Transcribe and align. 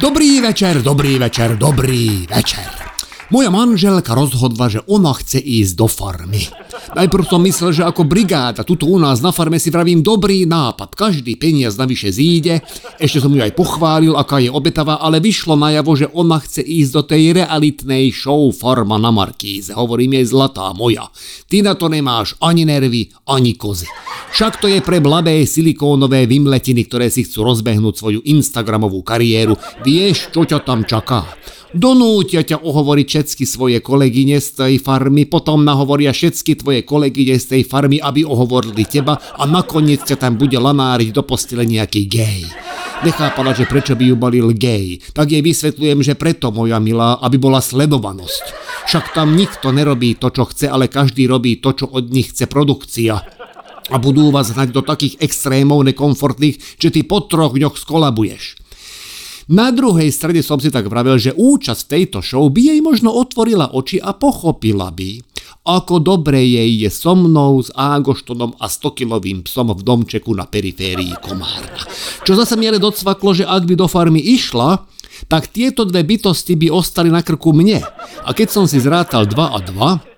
Dobrý 0.00 0.40
večer, 0.40 0.80
dobrý 0.82 1.18
večer, 1.20 1.60
dobrý 1.60 2.24
večer. 2.24 2.72
Moja 3.28 3.52
manželka 3.52 4.16
rozhodla, 4.16 4.72
že 4.72 4.80
ona 4.88 5.12
chce 5.12 5.36
ísť 5.44 5.76
do 5.76 5.86
farmy. 5.92 6.48
Najprv 6.90 7.24
som 7.28 7.40
myslel, 7.44 7.70
že 7.70 7.82
ako 7.86 8.02
brigáda, 8.08 8.66
tuto 8.66 8.88
u 8.90 8.98
nás 8.98 9.22
na 9.22 9.30
farme 9.30 9.62
si 9.62 9.70
vravím 9.70 10.02
dobrý 10.02 10.44
nápad, 10.48 10.96
každý 10.98 11.38
peniaz 11.38 11.78
navyše 11.78 12.10
zíde, 12.10 12.64
ešte 12.98 13.22
som 13.22 13.30
ju 13.30 13.40
aj 13.40 13.54
pochválil, 13.54 14.18
aká 14.18 14.42
je 14.42 14.50
obetavá, 14.50 14.98
ale 14.98 15.22
vyšlo 15.22 15.54
najavo, 15.54 15.92
že 15.94 16.10
ona 16.10 16.42
chce 16.42 16.64
ísť 16.64 16.90
do 16.92 17.02
tej 17.06 17.22
realitnej 17.36 18.10
show 18.10 18.50
Farma 18.50 18.98
na 18.98 19.14
Markíze. 19.14 19.70
Hovorím 19.76 20.18
jej 20.18 20.26
zlatá 20.26 20.74
moja, 20.74 21.08
ty 21.46 21.62
na 21.62 21.78
to 21.78 21.86
nemáš 21.86 22.34
ani 22.42 22.66
nervy, 22.66 23.14
ani 23.28 23.54
kozy. 23.54 23.86
Však 24.34 24.58
to 24.58 24.66
je 24.66 24.82
pre 24.82 24.98
blabé 24.98 25.46
silikónové 25.46 26.26
vymletiny, 26.26 26.86
ktoré 26.86 27.10
si 27.10 27.26
chcú 27.26 27.46
rozbehnúť 27.46 27.94
svoju 27.94 28.20
Instagramovú 28.26 29.02
kariéru. 29.06 29.54
Vieš, 29.86 30.34
čo 30.34 30.42
ťa 30.46 30.62
tam 30.66 30.82
čaká? 30.86 31.26
Donútia 31.70 32.42
ťa 32.42 32.66
ohovoriť 32.66 33.06
všetky 33.06 33.44
svoje 33.46 33.78
kolegyne 33.78 34.42
z 34.42 34.48
tej 34.58 34.74
farmy, 34.82 35.22
potom 35.22 35.62
nahovoria 35.62 36.10
všetky 36.10 36.58
tvoje 36.58 36.82
kolegyne 36.82 37.38
z 37.38 37.46
tej 37.46 37.62
farmy, 37.62 38.02
aby 38.02 38.26
ohovorili 38.26 38.82
teba 38.82 39.14
a 39.14 39.46
nakoniec 39.46 40.02
ťa 40.02 40.18
tam 40.18 40.34
bude 40.34 40.58
lanáriť 40.58 41.14
do 41.14 41.22
postele 41.22 41.62
nejaký 41.62 42.10
gej. 42.10 42.42
Nechápala, 43.06 43.54
že 43.54 43.70
prečo 43.70 43.94
by 43.94 44.02
ju 44.02 44.16
balil 44.18 44.50
gej. 44.50 44.98
Tak 45.14 45.30
jej 45.30 45.38
vysvetľujem, 45.46 46.02
že 46.02 46.18
preto, 46.18 46.50
moja 46.50 46.82
milá, 46.82 47.22
aby 47.22 47.38
bola 47.38 47.62
sledovanosť. 47.62 48.44
Však 48.90 49.14
tam 49.14 49.38
nikto 49.38 49.70
nerobí 49.70 50.18
to, 50.18 50.34
čo 50.34 50.50
chce, 50.50 50.66
ale 50.66 50.90
každý 50.90 51.30
robí 51.30 51.62
to, 51.62 51.70
čo 51.70 51.86
od 51.86 52.10
nich 52.10 52.34
chce 52.34 52.50
produkcia 52.50 53.22
a 53.90 53.96
budú 53.98 54.30
vás 54.30 54.54
hnať 54.54 54.70
do 54.70 54.82
takých 54.86 55.18
extrémov 55.18 55.82
nekomfortných, 55.82 56.78
že 56.78 56.88
ty 56.94 57.02
po 57.02 57.26
troch 57.26 57.58
dňoch 57.58 57.74
skolabuješ. 57.74 58.59
Na 59.50 59.74
druhej 59.74 60.14
strane 60.14 60.46
som 60.46 60.62
si 60.62 60.70
tak 60.70 60.86
vravel, 60.86 61.18
že 61.18 61.34
účasť 61.34 61.80
v 61.82 61.90
tejto 61.90 62.18
show 62.22 62.46
by 62.46 62.70
jej 62.70 62.78
možno 62.78 63.10
otvorila 63.10 63.74
oči 63.74 63.98
a 63.98 64.14
pochopila 64.14 64.94
by, 64.94 65.18
ako 65.66 65.98
dobre 65.98 66.38
jej 66.38 66.86
je 66.86 66.86
so 66.86 67.18
mnou, 67.18 67.58
s 67.58 67.74
Ágoštonom 67.74 68.54
a 68.62 68.70
100-kilovým 68.70 69.42
psom 69.42 69.74
v 69.74 69.82
domčeku 69.82 70.30
na 70.38 70.46
periférii 70.46 71.18
Komárna. 71.18 71.82
Čo 72.22 72.38
zase 72.38 72.54
mi 72.54 72.70
ale 72.70 72.78
docvaklo, 72.78 73.34
že 73.34 73.42
ak 73.42 73.66
by 73.66 73.74
do 73.74 73.90
farmy 73.90 74.22
išla, 74.22 74.86
tak 75.26 75.50
tieto 75.50 75.82
dve 75.82 76.06
bytosti 76.06 76.54
by 76.54 76.70
ostali 76.70 77.10
na 77.10 77.18
krku 77.18 77.50
mne. 77.50 77.82
A 78.22 78.30
keď 78.30 78.54
som 78.54 78.64
si 78.70 78.78
zrátal 78.78 79.26
2 79.26 79.34
a 79.34 79.58
2, 79.58 80.09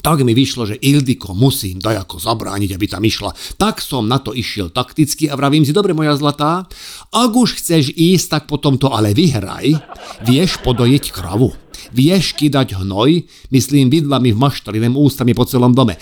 tak 0.00 0.24
mi 0.24 0.32
vyšlo, 0.32 0.68
že 0.68 0.80
Ildiko 0.80 1.36
musím 1.36 1.78
dajako 1.80 2.20
zabrániť, 2.20 2.76
aby 2.76 2.86
tam 2.88 3.04
išla. 3.04 3.32
Tak 3.60 3.84
som 3.84 4.08
na 4.08 4.20
to 4.20 4.32
išiel 4.32 4.72
takticky 4.72 5.28
a 5.28 5.36
vravím 5.36 5.64
si, 5.64 5.76
dobre 5.76 5.92
moja 5.92 6.16
zlatá, 6.16 6.66
ak 7.12 7.32
už 7.32 7.60
chceš 7.60 7.92
ísť, 7.94 8.26
tak 8.28 8.42
potom 8.48 8.80
to 8.80 8.88
ale 8.90 9.12
vyhraj. 9.12 9.76
Vieš 10.24 10.64
podojiť 10.64 11.04
kravu. 11.12 11.52
Vieš 11.90 12.36
kydať 12.36 12.80
hnoj, 12.80 13.24
myslím 13.50 13.88
vidlami 13.88 14.36
v 14.36 14.40
maštalinem 14.40 14.94
ústami 14.94 15.32
po 15.32 15.48
celom 15.48 15.72
dome. 15.72 15.96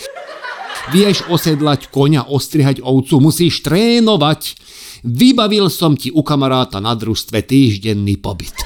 Vieš 0.88 1.28
osedlať 1.28 1.92
koňa, 1.92 2.32
ostrihať 2.32 2.80
ovcu, 2.80 3.20
musíš 3.20 3.60
trénovať. 3.60 4.56
Vybavil 5.04 5.68
som 5.68 5.94
ti 5.94 6.08
u 6.10 6.24
kamaráta 6.24 6.80
na 6.80 6.96
družstve 6.96 7.44
týždenný 7.44 8.18
pobyt. 8.18 8.56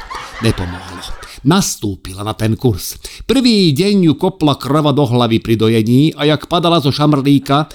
Nepomohlo 0.41 1.22
nastúpila 1.43 2.23
na 2.27 2.35
ten 2.35 2.59
kurz. 2.59 2.98
Prvý 3.27 3.71
deň 3.75 4.11
ju 4.11 4.15
kopla 4.19 4.59
krava 4.59 4.91
do 4.91 5.07
hlavy 5.07 5.39
pri 5.43 5.55
dojení 5.59 6.15
a 6.15 6.27
jak 6.27 6.47
padala 6.47 6.79
zo 6.83 6.95
šamrlíka, 6.95 7.71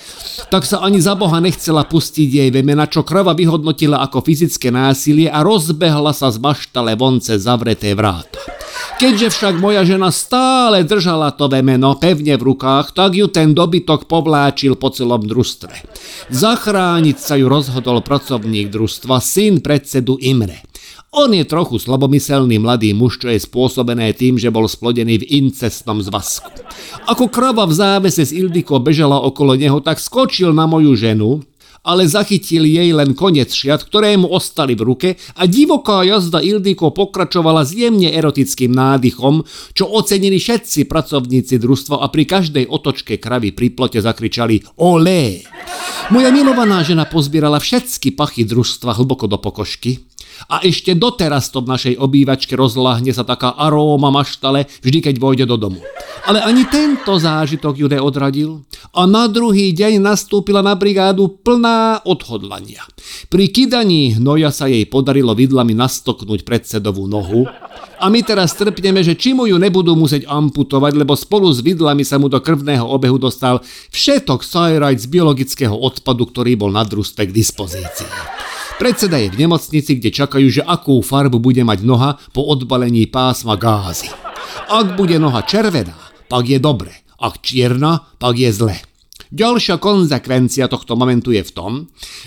tak 0.48 0.64
sa 0.64 0.84
ani 0.84 1.00
za 1.04 1.16
boha 1.16 1.40
nechcela 1.44 1.88
pustiť 1.88 2.30
jej 2.30 2.50
vemena, 2.52 2.88
čo 2.88 3.04
krava 3.04 3.36
vyhodnotila 3.36 4.04
ako 4.04 4.24
fyzické 4.24 4.72
násilie 4.72 5.28
a 5.28 5.44
rozbehla 5.44 6.12
sa 6.16 6.32
z 6.32 6.40
maštale 6.40 6.96
vonce 6.96 7.40
zavreté 7.40 7.96
vráta. 7.96 8.40
Keďže 8.98 9.30
však 9.30 9.56
moja 9.62 9.86
žena 9.86 10.10
stále 10.10 10.82
držala 10.82 11.30
to 11.30 11.46
vemeno 11.46 11.94
pevne 12.02 12.34
v 12.34 12.46
rukách, 12.50 12.98
tak 12.98 13.14
ju 13.14 13.30
ten 13.30 13.54
dobytok 13.54 14.10
povláčil 14.10 14.74
po 14.74 14.90
celom 14.90 15.22
družstve. 15.22 15.74
Zachrániť 16.34 17.18
sa 17.22 17.38
ju 17.38 17.46
rozhodol 17.46 18.02
pracovník 18.02 18.74
družstva, 18.74 19.22
syn 19.22 19.62
predsedu 19.62 20.18
Imre. 20.18 20.66
On 21.18 21.34
je 21.34 21.42
trochu 21.50 21.82
slabomyselný 21.82 22.62
mladý 22.62 22.94
muž, 22.94 23.18
čo 23.18 23.34
je 23.34 23.42
spôsobené 23.42 24.14
tým, 24.14 24.38
že 24.38 24.54
bol 24.54 24.70
splodený 24.70 25.26
v 25.26 25.42
incestnom 25.42 25.98
zvazku. 25.98 26.46
Ako 27.10 27.26
krava 27.34 27.66
v 27.66 27.74
závese 27.74 28.22
z 28.22 28.46
Ildiko 28.46 28.78
bežala 28.78 29.18
okolo 29.26 29.58
neho, 29.58 29.82
tak 29.82 29.98
skočil 29.98 30.54
na 30.54 30.70
moju 30.70 30.94
ženu, 30.94 31.42
ale 31.82 32.06
zachytil 32.06 32.70
jej 32.70 32.94
len 32.94 33.18
koniec 33.18 33.50
šiat, 33.50 33.82
ktoré 33.82 34.14
mu 34.14 34.30
ostali 34.30 34.78
v 34.78 34.86
ruke 34.86 35.10
a 35.18 35.50
divoká 35.50 36.06
jazda 36.06 36.38
Ildiko 36.38 36.94
pokračovala 36.94 37.66
s 37.66 37.74
jemne 37.74 38.14
erotickým 38.14 38.70
nádychom, 38.70 39.42
čo 39.74 39.90
ocenili 39.90 40.38
všetci 40.38 40.86
pracovníci 40.86 41.58
družstva 41.58 41.98
a 41.98 42.14
pri 42.14 42.30
každej 42.30 42.70
otočke 42.70 43.18
kravy 43.18 43.58
pri 43.58 43.74
plote 43.74 43.98
zakričali 44.06 44.78
Olé! 44.86 45.42
Moja 46.14 46.30
milovaná 46.30 46.86
žena 46.86 47.10
pozbierala 47.10 47.58
všetky 47.58 48.14
pachy 48.14 48.46
družstva 48.46 48.96
hlboko 49.02 49.26
do 49.26 49.42
pokožky, 49.42 50.06
a 50.46 50.62
ešte 50.62 50.94
doteraz 50.94 51.50
to 51.50 51.66
v 51.66 51.72
našej 51.74 51.96
obývačke 51.98 52.54
rozláhne 52.54 53.10
sa 53.10 53.26
taká 53.26 53.58
aróma 53.58 54.14
maštale, 54.14 54.70
vždy 54.86 55.10
keď 55.10 55.16
vojde 55.18 55.46
do 55.50 55.58
domu. 55.58 55.82
Ale 56.30 56.44
ani 56.44 56.70
tento 56.70 57.18
zážitok 57.18 57.74
ju 57.80 57.88
neodradil 57.90 58.62
a 58.94 59.10
na 59.10 59.26
druhý 59.26 59.74
deň 59.74 60.04
nastúpila 60.04 60.62
na 60.62 60.76
brigádu 60.76 61.32
plná 61.42 62.04
odhodlania. 62.04 62.84
Pri 63.32 63.50
kydaní 63.50 64.20
hnoja 64.20 64.52
sa 64.54 64.68
jej 64.68 64.84
podarilo 64.86 65.34
vidlami 65.34 65.74
nastoknúť 65.74 66.44
predsedovú 66.44 67.08
nohu 67.08 67.48
a 67.98 68.06
my 68.14 68.22
teraz 68.22 68.54
trpneme, 68.54 69.02
že 69.02 69.18
či 69.18 69.34
mu 69.34 69.50
ju 69.50 69.58
nebudú 69.58 69.98
musieť 69.98 70.30
amputovať, 70.30 70.94
lebo 70.94 71.18
spolu 71.18 71.50
s 71.50 71.66
vidlami 71.66 72.06
sa 72.06 72.22
mu 72.22 72.30
do 72.30 72.38
krvného 72.38 72.86
obehu 72.86 73.18
dostal 73.18 73.64
všetok 73.90 74.46
sajrajt 74.46 75.02
z 75.02 75.08
biologického 75.10 75.74
odpadu, 75.74 76.30
ktorý 76.30 76.54
bol 76.60 76.70
na 76.70 76.86
družstve 76.86 77.30
k 77.30 77.36
dispozícii. 77.36 78.12
Predseda 78.78 79.18
je 79.18 79.34
v 79.34 79.42
nemocnici, 79.42 79.98
kde 79.98 80.14
čakajú, 80.14 80.48
že 80.54 80.62
akú 80.62 81.02
farbu 81.02 81.42
bude 81.42 81.66
mať 81.66 81.82
noha 81.82 82.22
po 82.30 82.46
odbalení 82.46 83.10
pásma 83.10 83.58
gázy. 83.58 84.06
Ak 84.70 84.94
bude 84.94 85.18
noha 85.18 85.42
červená, 85.42 85.98
pak 86.30 86.46
je 86.46 86.62
dobre. 86.62 86.94
Ak 87.18 87.42
čierna, 87.42 88.06
pak 88.22 88.38
je 88.38 88.54
zle. 88.54 88.78
Ďalšia 89.28 89.76
konzekvencia 89.84 90.72
tohto 90.72 90.96
momentu 90.96 91.36
je 91.36 91.44
v 91.44 91.52
tom, 91.52 91.72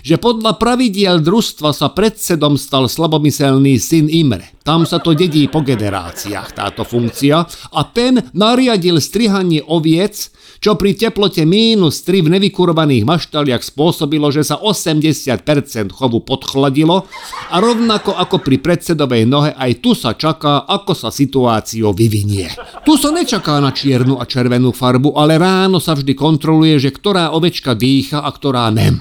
že 0.05 0.21
podľa 0.21 0.61
pravidiel 0.61 1.25
družstva 1.25 1.73
sa 1.73 1.89
predsedom 1.89 2.61
stal 2.61 2.93
slabomyselný 2.93 3.81
syn 3.81 4.13
Imre. 4.13 4.53
Tam 4.61 4.85
sa 4.85 5.01
to 5.01 5.17
dedí 5.17 5.49
po 5.49 5.65
generáciách 5.65 6.53
táto 6.53 6.85
funkcia 6.85 7.49
a 7.73 7.81
ten 7.89 8.21
nariadil 8.37 9.01
strihanie 9.01 9.65
oviec, 9.65 10.29
čo 10.61 10.77
pri 10.77 10.93
teplote 10.93 11.49
mínus 11.49 12.05
3 12.05 12.29
v 12.29 12.33
nevykurovaných 12.37 13.09
maštaliach 13.09 13.65
spôsobilo, 13.65 14.29
že 14.29 14.45
sa 14.45 14.61
80% 14.61 15.41
chovu 15.89 16.21
podchladilo 16.21 17.09
a 17.49 17.57
rovnako 17.57 18.13
ako 18.13 18.45
pri 18.45 18.61
predsedovej 18.61 19.25
nohe 19.25 19.57
aj 19.57 19.81
tu 19.81 19.97
sa 19.97 20.13
čaká, 20.13 20.69
ako 20.69 20.93
sa 20.93 21.09
situáciou 21.09 21.97
vyvinie. 21.97 22.53
Tu 22.85 22.93
sa 23.01 23.09
nečaká 23.09 23.57
na 23.65 23.73
čiernu 23.73 24.21
a 24.21 24.29
červenú 24.29 24.77
farbu, 24.77 25.17
ale 25.17 25.41
ráno 25.41 25.81
sa 25.81 25.97
vždy 25.97 26.13
kontroluje, 26.13 26.77
že 26.77 26.90
ktorá 26.91 27.33
ovečka 27.33 27.79
dýcha 27.79 28.21
a 28.21 28.31
ktorá 28.31 28.69
nem. 28.75 29.01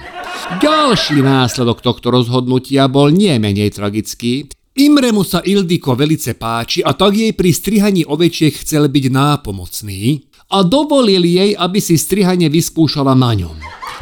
Ďalší 0.62 1.22
následok 1.22 1.84
tohto 1.84 2.10
rozhodnutia 2.14 2.88
bol 2.90 3.12
nie 3.12 3.36
menej 3.42 3.76
tragický. 3.76 4.50
Imremu 4.80 5.28
sa 5.28 5.44
Ildiko 5.44 5.98
velice 5.98 6.40
páči 6.40 6.80
a 6.80 6.96
tak 6.96 7.18
jej 7.18 7.36
pri 7.36 7.52
strihaní 7.52 8.08
ovečiek 8.08 8.56
chcel 8.56 8.88
byť 8.88 9.06
nápomocný, 9.12 10.30
a 10.50 10.66
dovolil 10.66 11.22
jej, 11.22 11.54
aby 11.54 11.78
si 11.78 11.96
strihanie 11.96 12.50
vyskúšala 12.50 13.14
na 13.14 13.38
ňom. 13.38 13.58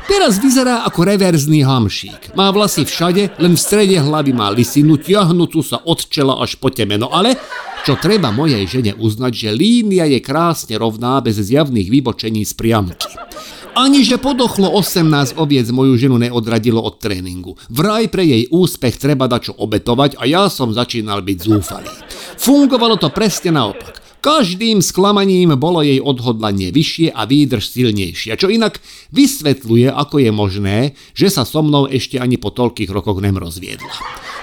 Teraz 0.08 0.40
vyzerá 0.40 0.88
ako 0.88 1.04
reverzný 1.04 1.68
hamšík. 1.68 2.32
Má 2.40 2.48
vlasy 2.56 2.88
všade, 2.88 3.36
len 3.44 3.60
v 3.60 3.64
strede 3.64 4.00
hlavy 4.00 4.32
má 4.32 4.48
lisinu, 4.56 4.96
ťahnutú 4.96 5.60
sa 5.60 5.84
od 5.84 6.00
čela 6.08 6.40
až 6.40 6.56
po 6.56 6.72
temeno, 6.72 7.12
ale 7.12 7.36
čo 7.84 8.00
treba 8.00 8.32
mojej 8.32 8.64
žene 8.64 8.96
uznať, 8.96 9.34
že 9.36 9.50
línia 9.52 10.08
je 10.08 10.24
krásne 10.24 10.80
rovná 10.80 11.20
bez 11.20 11.36
zjavných 11.36 11.92
vybočení 11.92 12.48
z 12.48 12.56
priamky. 12.56 13.12
Ani 13.78 14.02
že 14.02 14.18
podochlo 14.18 14.74
18 14.74 15.38
oviec 15.38 15.70
moju 15.70 16.02
ženu 16.02 16.18
neodradilo 16.18 16.82
od 16.82 16.98
tréningu. 16.98 17.62
Vraj 17.70 18.10
pre 18.10 18.26
jej 18.26 18.50
úspech 18.50 18.98
treba 18.98 19.30
dačo 19.30 19.54
obetovať 19.54 20.18
a 20.18 20.26
ja 20.26 20.50
som 20.50 20.74
začínal 20.74 21.22
byť 21.22 21.38
zúfalý. 21.38 21.94
Fungovalo 22.42 22.98
to 22.98 23.14
presne 23.14 23.54
naopak. 23.54 24.02
Každým 24.18 24.82
sklamaním 24.82 25.54
bolo 25.62 25.86
jej 25.86 26.02
odhodlanie 26.02 26.74
vyššie 26.74 27.14
a 27.14 27.30
výdrž 27.30 27.70
silnejšia, 27.70 28.34
čo 28.42 28.50
inak 28.50 28.82
vysvetľuje, 29.14 29.94
ako 29.94 30.26
je 30.26 30.32
možné, 30.34 30.78
že 31.14 31.30
sa 31.30 31.46
so 31.46 31.62
mnou 31.62 31.86
ešte 31.86 32.18
ani 32.18 32.42
po 32.42 32.50
toľkých 32.50 32.90
rokoch 32.90 33.22
nemrozviedla. 33.22 33.94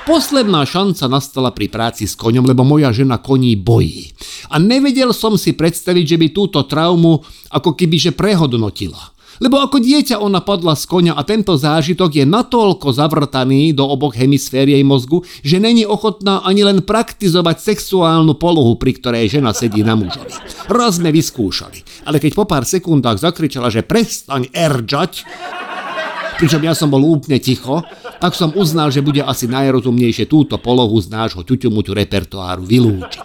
Posledná 0.07 0.63
šanca 0.63 1.11
nastala 1.11 1.51
pri 1.51 1.67
práci 1.67 2.07
s 2.07 2.15
koňom, 2.15 2.47
lebo 2.47 2.63
moja 2.63 2.95
žena 2.95 3.19
koní 3.19 3.59
bojí. 3.59 4.15
A 4.55 4.63
nevedel 4.63 5.11
som 5.11 5.35
si 5.35 5.59
predstaviť, 5.59 6.05
že 6.15 6.21
by 6.23 6.27
túto 6.31 6.63
traumu 6.71 7.27
ako 7.51 7.75
keby 7.75 8.15
prehodnotila. 8.15 9.14
Lebo 9.43 9.59
ako 9.59 9.83
dieťa 9.83 10.23
ona 10.23 10.39
padla 10.45 10.79
z 10.79 10.85
konia 10.87 11.13
a 11.19 11.23
tento 11.27 11.59
zážitok 11.59 12.23
je 12.23 12.25
natoľko 12.27 12.95
zavrtaný 12.95 13.75
do 13.75 13.83
oboch 13.87 14.15
hemisfér 14.15 14.71
jej 14.71 14.85
mozgu, 14.87 15.27
že 15.43 15.59
není 15.59 15.83
ochotná 15.83 16.43
ani 16.47 16.63
len 16.63 16.79
praktizovať 16.87 17.59
sexuálnu 17.59 18.39
polohu, 18.39 18.79
pri 18.79 18.95
ktorej 18.99 19.41
žena 19.41 19.51
sedí 19.51 19.83
na 19.83 19.99
mužovi. 19.99 20.31
Raz 20.71 21.03
sme 21.03 21.11
vyskúšali, 21.11 22.07
ale 22.07 22.23
keď 22.23 22.33
po 22.39 22.45
pár 22.47 22.63
sekundách 22.63 23.19
zakričala, 23.19 23.73
že 23.73 23.83
prestaň 23.83 24.51
eržať, 24.55 25.27
pričom 26.39 26.63
ja 26.63 26.75
som 26.75 26.91
bol 26.91 27.03
úplne 27.03 27.39
ticho, 27.43 27.83
tak 28.25 28.41
som 28.41 28.57
uznal, 28.57 28.89
že 28.89 29.05
bude 29.05 29.21
asi 29.21 29.45
najrozumnejšie 29.53 30.25
túto 30.33 30.57
polohu 30.57 30.97
z 30.97 31.13
nášho 31.13 31.45
ťuťumuťu 31.45 31.93
repertoáru 31.93 32.65
vylúčiť. 32.65 33.21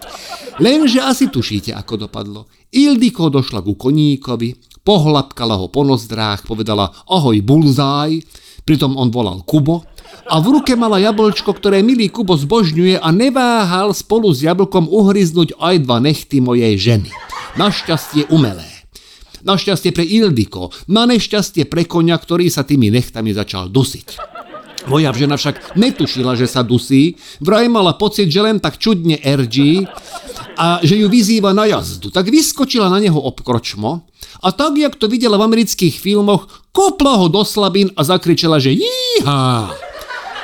Lenže 0.59 0.99
asi 0.99 1.31
tušíte, 1.31 1.71
ako 1.71 2.03
dopadlo. 2.03 2.51
Ildiko 2.75 3.31
došla 3.31 3.63
ku 3.63 3.79
koníkovi, 3.79 4.59
pohľadkala 4.83 5.55
ho 5.55 5.71
po 5.71 5.87
nozdrách, 5.87 6.43
povedala 6.43 6.91
ahoj 7.07 7.39
bulzáj, 7.39 8.27
pritom 8.67 8.99
on 8.99 9.07
volal 9.07 9.39
Kubo 9.47 9.87
a 10.27 10.35
v 10.43 10.59
ruke 10.59 10.75
mala 10.75 10.99
jablčko, 10.99 11.55
ktoré 11.55 11.79
milý 11.79 12.11
Kubo 12.11 12.35
zbožňuje 12.35 12.99
a 12.99 13.07
neváhal 13.15 13.95
spolu 13.95 14.35
s 14.35 14.43
jablkom 14.43 14.91
uhryznúť 14.91 15.55
aj 15.63 15.75
dva 15.79 16.03
nechty 16.03 16.43
mojej 16.43 16.75
ženy. 16.75 17.07
Našťastie 17.55 18.27
umelé. 18.35 18.67
Našťastie 19.47 19.95
pre 19.95 20.03
Ildiko, 20.03 20.75
na 20.91 21.07
nešťastie 21.07 21.71
pre 21.71 21.87
konia, 21.87 22.19
ktorý 22.19 22.51
sa 22.51 22.67
tými 22.67 22.91
nechtami 22.91 23.31
začal 23.31 23.71
dusiť. 23.71 24.38
Moja 24.87 25.11
žena 25.11 25.35
však 25.35 25.75
netušila, 25.75 26.39
že 26.39 26.47
sa 26.47 26.63
dusí, 26.63 27.19
vraj 27.43 27.67
mala 27.67 27.99
pocit, 27.99 28.31
že 28.31 28.39
len 28.39 28.63
tak 28.63 28.79
čudne 28.79 29.19
RG 29.19 29.83
a 30.55 30.79
že 30.79 30.95
ju 30.95 31.11
vyzýva 31.11 31.51
na 31.51 31.67
jazdu. 31.67 32.07
Tak 32.07 32.31
vyskočila 32.31 32.87
na 32.87 33.03
neho 33.03 33.19
obkročmo 33.19 34.07
a 34.39 34.47
tak, 34.55 34.79
jak 34.79 34.95
to 34.95 35.11
videla 35.11 35.35
v 35.35 35.51
amerických 35.51 35.99
filmoch, 35.99 36.47
kopla 36.71 37.19
ho 37.19 37.27
do 37.27 37.43
slabín 37.43 37.91
a 37.99 38.07
zakričala, 38.07 38.59
že 38.59 38.79
jíha. 38.79 39.75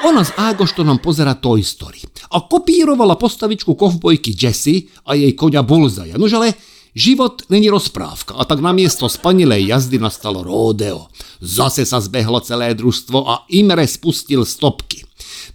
Ona 0.03 0.21
s 0.21 0.35
Ágoštonom 0.35 0.99
pozera 0.99 1.33
Toy 1.33 1.63
Story 1.63 2.03
a 2.35 2.43
kopírovala 2.43 3.15
postavičku 3.15 3.73
kovbojky 3.73 4.35
Jessie 4.35 4.91
a 5.07 5.15
jej 5.15 5.31
koňa 5.31 5.63
Bullseye. 5.63 6.19
Nož 6.19 6.35
ale 6.35 6.74
Život 6.95 7.51
není 7.51 7.67
rozprávka 7.67 8.39
a 8.39 8.47
tak 8.47 8.63
namiesto 8.63 9.11
spanilej 9.11 9.67
jazdy 9.67 9.99
nastalo 9.99 10.47
ródeo. 10.47 11.11
Zase 11.43 11.83
sa 11.83 11.99
zbehlo 11.99 12.39
celé 12.39 12.71
družstvo 12.71 13.19
a 13.27 13.43
Imre 13.51 13.83
spustil 13.83 14.47
stopky. 14.47 15.03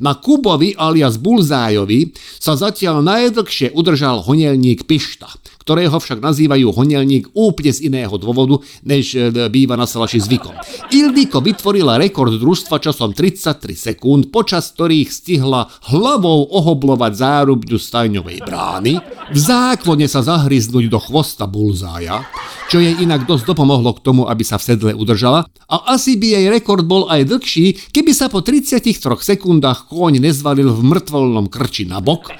Na 0.05 0.21
Kubovi 0.21 0.77
alias 0.77 1.17
Bulzájovi 1.17 2.13
sa 2.37 2.61
zatiaľ 2.61 3.01
najdlhšie 3.01 3.73
udržal 3.73 4.21
honelník 4.21 4.85
Pišta– 4.85 5.33
ktorého 5.61 5.97
však 6.01 6.25
nazývajú 6.25 6.73
honelník 6.73 7.31
úplne 7.37 7.71
z 7.71 7.93
iného 7.93 8.15
dôvodu, 8.17 8.65
než 8.83 9.15
e, 9.15 9.31
býva 9.53 9.77
na 9.77 9.85
Salaši 9.85 10.19
zvykom. 10.25 10.57
Ildiko 10.91 11.45
vytvorila 11.45 12.01
rekord 12.01 12.33
družstva 12.35 12.81
časom 12.81 13.13
33 13.13 13.77
sekúnd, 13.77 14.33
počas 14.33 14.73
ktorých 14.73 15.13
stihla 15.13 15.69
hlavou 15.93 16.49
ohoblovať 16.51 17.13
zárubňu 17.15 17.77
stajňovej 17.77 18.39
brány, 18.43 18.99
v 19.31 19.39
záklone 19.39 20.09
sa 20.09 20.25
zahryznúť 20.25 20.89
do 20.89 20.99
chvosta 20.99 21.45
bulzája, 21.45 22.25
čo 22.73 22.79
jej 22.79 22.97
inak 23.03 23.27
dosť 23.29 23.51
dopomohlo 23.51 23.95
k 23.99 24.05
tomu, 24.05 24.23
aby 24.27 24.43
sa 24.47 24.57
v 24.57 24.67
sedle 24.75 24.93
udržala 24.95 25.47
a 25.67 25.77
asi 25.95 26.15
by 26.17 26.39
jej 26.39 26.47
rekord 26.51 26.87
bol 26.87 27.11
aj 27.11 27.27
dlhší, 27.27 27.91
keby 27.95 28.11
sa 28.15 28.31
po 28.31 28.43
33 28.43 28.97
sekundách 29.21 29.91
kôň 29.91 30.23
nezvalil 30.23 30.71
v 30.71 30.83
mŕtvolnom 30.83 31.51
krči 31.51 31.87
na 31.87 31.99
bok, 31.99 32.31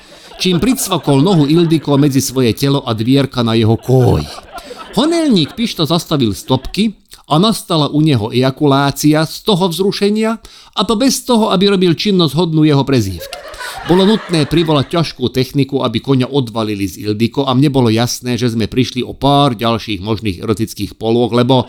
čím 0.41 0.57
pricvakol 0.57 1.21
nohu 1.21 1.45
Ildiko 1.45 2.01
medzi 2.01 2.25
svoje 2.25 2.57
telo 2.57 2.81
a 2.81 2.97
dvierka 2.97 3.45
na 3.45 3.53
jeho 3.53 3.77
kôj. 3.77 4.25
Honelník 4.97 5.53
Pišto 5.53 5.85
zastavil 5.85 6.33
stopky 6.33 6.97
a 7.29 7.37
nastala 7.37 7.93
u 7.93 8.01
neho 8.01 8.33
ejakulácia 8.33 9.23
z 9.29 9.37
toho 9.45 9.69
vzrušenia 9.69 10.41
a 10.75 10.81
to 10.89 10.97
bez 10.97 11.23
toho, 11.29 11.53
aby 11.53 11.69
robil 11.69 11.93
činnosť 11.93 12.33
hodnú 12.35 12.65
jeho 12.65 12.83
prezývky. 12.83 13.37
Bolo 13.87 14.03
nutné 14.09 14.49
privolať 14.51 14.99
ťažkú 14.99 15.29
techniku, 15.31 15.85
aby 15.85 16.03
koňa 16.03 16.33
odvalili 16.33 16.89
z 16.89 17.07
Ildiko 17.07 17.45
a 17.47 17.55
mne 17.55 17.71
bolo 17.71 17.93
jasné, 17.93 18.35
že 18.41 18.51
sme 18.51 18.67
prišli 18.67 19.05
o 19.05 19.15
pár 19.15 19.55
ďalších 19.55 20.01
možných 20.03 20.41
erotických 20.43 20.97
polôch, 20.97 21.37
lebo 21.37 21.69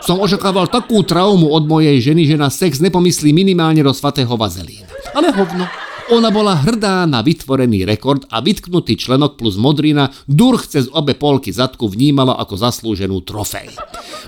som 0.00 0.22
očakával 0.22 0.70
takú 0.70 1.02
traumu 1.04 1.50
od 1.52 1.66
mojej 1.68 1.98
ženy, 2.00 2.24
že 2.24 2.40
na 2.40 2.48
sex 2.48 2.80
nepomyslí 2.80 3.34
minimálne 3.34 3.82
do 3.84 3.92
svatého 3.92 4.32
vazelína. 4.38 4.88
Ale 5.12 5.34
hovno. 5.34 5.91
Ona 6.10 6.34
bola 6.34 6.58
hrdá 6.58 7.06
na 7.06 7.22
vytvorený 7.22 7.86
rekord 7.86 8.26
a 8.26 8.42
vytknutý 8.42 8.98
členok 8.98 9.38
plus 9.38 9.54
modrina 9.54 10.10
durch 10.26 10.66
cez 10.66 10.90
obe 10.90 11.14
polky 11.14 11.54
zadku 11.54 11.86
vnímala 11.86 12.34
ako 12.42 12.58
zaslúženú 12.58 13.22
trofej. 13.22 13.70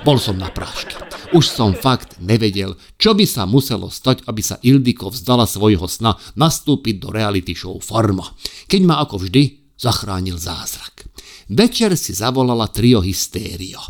Bol 0.06 0.22
som 0.22 0.38
na 0.38 0.54
prášky. 0.54 0.94
Už 1.34 1.50
som 1.50 1.74
fakt 1.74 2.22
nevedel, 2.22 2.78
čo 2.94 3.18
by 3.18 3.26
sa 3.26 3.42
muselo 3.42 3.90
stať, 3.90 4.22
aby 4.30 4.38
sa 4.38 4.62
Ildiko 4.62 5.10
vzdala 5.10 5.50
svojho 5.50 5.90
sna 5.90 6.14
nastúpiť 6.38 7.02
do 7.02 7.10
reality 7.10 7.58
show 7.58 7.82
Farma, 7.82 8.30
keď 8.70 8.80
ma 8.86 9.02
ako 9.02 9.26
vždy 9.26 9.74
zachránil 9.74 10.38
zázrak. 10.38 11.10
Večer 11.50 11.98
si 11.98 12.14
zavolala 12.14 12.70
trio 12.70 13.02
Hystério. 13.02 13.82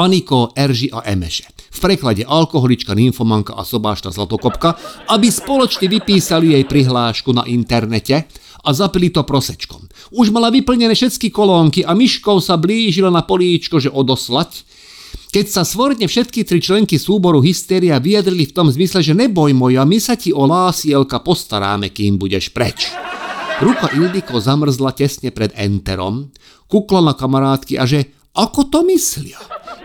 Aniko, 0.00 0.56
Erži 0.56 0.88
a 0.88 1.04
Emeše. 1.04 1.55
V 1.76 1.84
preklade 1.84 2.24
alkoholička, 2.24 2.96
nymfomanka 2.96 3.52
a 3.52 3.60
sobášta 3.60 4.08
Zlatokopka, 4.08 4.80
aby 5.12 5.28
spoločne 5.28 5.92
vypísali 5.92 6.56
jej 6.56 6.64
prihlášku 6.64 7.36
na 7.36 7.44
internete 7.44 8.24
a 8.64 8.68
zapili 8.72 9.12
to 9.12 9.20
prosečkom. 9.28 9.84
Už 10.16 10.32
mala 10.32 10.48
vyplnené 10.48 10.96
všetky 10.96 11.28
kolónky 11.28 11.84
a 11.84 11.92
myškou 11.92 12.40
sa 12.40 12.56
blížila 12.56 13.12
na 13.12 13.20
políčko, 13.28 13.76
že 13.76 13.92
odoslať, 13.92 14.64
keď 15.36 15.46
sa 15.52 15.68
svorne 15.68 16.08
všetky 16.08 16.48
tri 16.48 16.64
členky 16.64 16.96
súboru 16.96 17.44
Hysteria 17.44 18.00
vyjadrili 18.00 18.48
v 18.48 18.56
tom 18.56 18.72
zmysle, 18.72 19.04
že 19.04 19.12
neboj 19.12 19.52
moja, 19.52 19.84
my 19.84 20.00
sa 20.00 20.16
ti 20.16 20.32
o 20.32 20.48
lásielka 20.48 21.20
postaráme, 21.20 21.92
kým 21.92 22.16
budeš 22.16 22.56
preč. 22.56 22.88
Ruka 23.60 23.92
Ildiko 23.92 24.40
zamrzla 24.40 24.96
tesne 24.96 25.28
pred 25.28 25.52
enterom, 25.52 26.32
kukla 26.72 27.04
na 27.04 27.12
kamarátky 27.12 27.76
a 27.76 27.84
že 27.84 28.16
ako 28.32 28.72
to 28.72 28.80
myslia? 28.88 29.40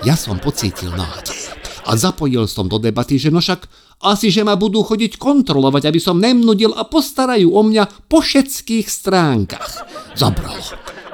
Ja 0.07 0.15
som 0.15 0.39
pocítil 0.39 0.95
nádej 0.95 1.60
a 1.91 1.99
zapojil 1.99 2.47
som 2.47 2.71
do 2.71 2.79
debaty, 2.79 3.19
že 3.19 3.27
no 3.27 3.43
však 3.43 3.67
asi, 3.99 4.31
že 4.31 4.47
ma 4.47 4.55
budú 4.55 4.79
chodiť 4.79 5.19
kontrolovať, 5.19 5.91
aby 5.91 5.99
som 5.99 6.23
nemnudil 6.23 6.71
a 6.71 6.87
postarajú 6.87 7.51
o 7.51 7.61
mňa 7.67 8.07
po 8.07 8.23
všetkých 8.23 8.87
stránkach. 8.87 9.83
Zabralo. 10.15 10.63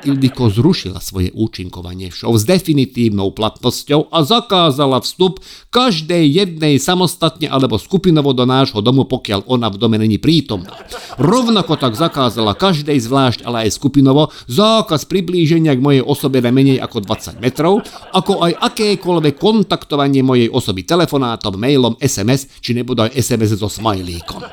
Ildiko 0.05 0.53
zrušila 0.53 1.01
svoje 1.01 1.33
účinkovanie 1.33 2.13
show 2.13 2.29
s 2.37 2.45
definitívnou 2.45 3.33
platnosťou 3.33 4.13
a 4.13 4.21
zakázala 4.21 5.01
vstup 5.01 5.41
každej 5.73 6.27
jednej 6.27 6.77
samostatne 6.77 7.49
alebo 7.49 7.81
skupinovo 7.81 8.35
do 8.35 8.45
nášho 8.45 8.83
domu, 8.85 9.09
pokiaľ 9.09 9.49
ona 9.49 9.71
v 9.73 9.79
dome 9.81 9.97
není 9.97 10.21
prítomná. 10.21 10.77
Rovnako 11.17 11.79
tak 11.81 11.97
zakázala 11.97 12.53
každej 12.53 12.99
zvlášť, 13.01 13.39
ale 13.47 13.65
aj 13.65 13.77
skupinovo 13.79 14.29
zákaz 14.45 15.09
priblíženia 15.09 15.73
k 15.73 15.81
mojej 15.81 16.03
osobe 16.05 16.43
na 16.43 16.53
menej 16.53 16.77
ako 16.77 17.01
20 17.01 17.41
metrov, 17.41 17.81
ako 18.13 18.45
aj 18.45 18.53
akékoľvek 18.73 19.35
kontaktovanie 19.39 20.21
mojej 20.21 20.51
osoby 20.51 20.85
telefonátom, 20.85 21.57
mailom, 21.57 21.97
SMS 21.97 22.61
či 22.61 22.77
nebodaj 22.77 23.15
SMS 23.15 23.57
so 23.57 23.71
smajlíkom. 23.71 24.45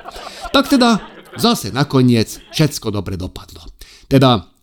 Tak 0.54 0.70
teda 0.70 1.02
zase 1.36 1.74
nakoniec 1.74 2.40
všetko 2.54 2.94
dobre 2.94 3.18
dopadlo. 3.18 3.66
Teda 4.06 4.53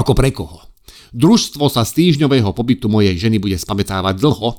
ako 0.00 0.16
pre 0.16 0.32
koho? 0.32 0.64
Družstvo 1.12 1.68
sa 1.68 1.84
z 1.84 1.92
týždňového 2.00 2.56
pobytu 2.56 2.88
mojej 2.88 3.18
ženy 3.18 3.36
bude 3.36 3.58
spamätávať 3.60 4.16
dlho 4.16 4.56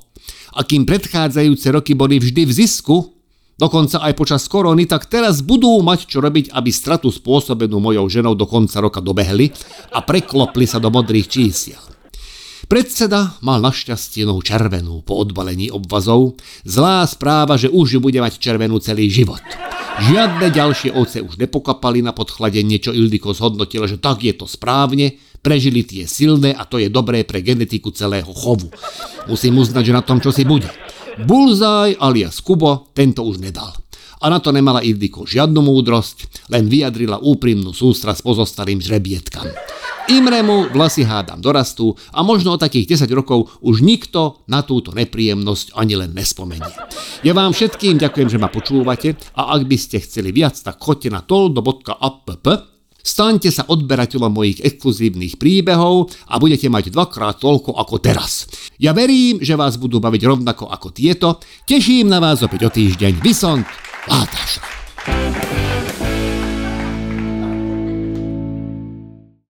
a 0.54 0.60
kým 0.62 0.86
predchádzajúce 0.86 1.68
roky 1.74 1.96
boli 1.96 2.20
vždy 2.20 2.44
v 2.44 2.52
zisku, 2.52 2.96
dokonca 3.56 4.04
aj 4.04 4.14
počas 4.20 4.44
korony, 4.52 4.86
tak 4.86 5.08
teraz 5.08 5.40
budú 5.42 5.80
mať 5.80 6.12
čo 6.12 6.20
robiť, 6.20 6.52
aby 6.52 6.70
stratu 6.70 7.08
spôsobenú 7.10 7.80
mojou 7.80 8.06
ženou 8.12 8.36
do 8.36 8.46
konca 8.46 8.84
roka 8.84 9.00
dobehli 9.00 9.50
a 9.96 10.04
preklopli 10.04 10.68
sa 10.68 10.78
do 10.78 10.92
modrých 10.92 11.32
čísiel. 11.32 11.82
Predseda 12.68 13.36
mal 13.44 13.60
našťastie 13.60 14.24
nohu 14.24 14.40
červenú 14.40 15.04
po 15.04 15.20
odbalení 15.20 15.68
obvazov, 15.68 16.40
zlá 16.64 17.04
správa, 17.04 17.60
že 17.60 17.68
už 17.68 17.98
ju 17.98 18.00
bude 18.00 18.20
mať 18.24 18.40
červenú 18.40 18.80
celý 18.80 19.12
život. 19.12 19.44
Žiadne 20.00 20.56
ďalšie 20.56 20.96
ovce 20.96 21.20
už 21.20 21.36
nepokapali 21.36 22.00
na 22.00 22.16
podchladenie, 22.16 22.80
čo 22.80 22.96
Ildiko 22.96 23.36
zhodnotila, 23.36 23.92
že 23.92 24.00
tak 24.00 24.24
je 24.24 24.32
to 24.32 24.48
správne, 24.48 25.20
prežili 25.42 25.84
tie 25.84 26.06
silné 26.06 26.54
a 26.54 26.64
to 26.70 26.78
je 26.78 26.88
dobré 26.88 27.26
pre 27.26 27.42
genetiku 27.42 27.90
celého 27.92 28.30
chovu. 28.32 28.70
Musím 29.26 29.60
uznať, 29.60 29.84
že 29.84 29.98
na 29.98 30.06
tom 30.06 30.22
čo 30.22 30.30
si 30.30 30.46
bude. 30.46 30.70
Bulzaj 31.22 32.00
alias 32.00 32.40
Kubo 32.40 32.94
tento 32.96 33.26
už 33.26 33.42
nedal. 33.42 33.74
A 34.22 34.30
na 34.30 34.38
to 34.38 34.54
nemala 34.54 34.86
Ildiko 34.86 35.26
žiadnu 35.26 35.66
múdrosť, 35.66 36.46
len 36.54 36.70
vyjadrila 36.70 37.18
úprimnú 37.26 37.74
sústra 37.74 38.14
s 38.14 38.22
pozostalým 38.22 38.78
žrebietkam. 38.78 39.50
Imremu 40.14 40.70
vlasy 40.70 41.02
hádam 41.02 41.42
dorastú 41.42 41.98
a 42.14 42.22
možno 42.22 42.54
o 42.54 42.62
takých 42.62 43.02
10 43.02 43.10
rokov 43.18 43.50
už 43.66 43.82
nikto 43.82 44.46
na 44.46 44.62
túto 44.62 44.94
nepríjemnosť 44.94 45.74
ani 45.74 45.98
len 45.98 46.14
nespomenie. 46.14 46.70
Ja 47.26 47.34
vám 47.34 47.54
všetkým 47.54 47.98
ďakujem, 47.98 48.30
že 48.30 48.42
ma 48.42 48.50
počúvate 48.50 49.18
a 49.34 49.58
ak 49.58 49.66
by 49.66 49.78
ste 49.78 50.02
chceli 50.06 50.30
viac, 50.30 50.54
tak 50.62 50.78
choďte 50.78 51.10
na 51.10 51.22
toldo.app 51.26 52.38
Staňte 53.02 53.50
sa 53.50 53.66
odberateľom 53.68 54.32
mojich 54.32 54.62
exkluzívnych 54.62 55.38
príbehov 55.42 56.14
a 56.30 56.38
budete 56.38 56.70
mať 56.70 56.94
dvakrát 56.94 57.42
toľko 57.42 57.78
ako 57.78 57.96
teraz. 58.02 58.46
Ja 58.82 58.94
verím, 58.96 59.42
že 59.42 59.58
vás 59.58 59.78
budú 59.78 60.02
baviť 60.02 60.22
rovnako 60.26 60.70
ako 60.70 60.90
tieto. 60.94 61.42
Teším 61.66 62.10
na 62.10 62.22
vás 62.22 62.42
opäť 62.42 62.68
o 62.68 62.72
týždeň. 62.74 63.22
Vysont, 63.22 63.66
Látaš. 64.10 64.62